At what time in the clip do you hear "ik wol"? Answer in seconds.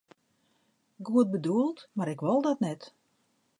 2.07-2.41